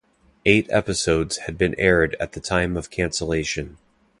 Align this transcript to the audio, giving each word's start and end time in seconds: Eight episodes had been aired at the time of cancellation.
Eight 0.47 0.65
episodes 0.71 1.37
had 1.45 1.59
been 1.59 1.75
aired 1.77 2.15
at 2.19 2.31
the 2.31 2.39
time 2.39 2.75
of 2.75 2.89
cancellation. 2.89 3.77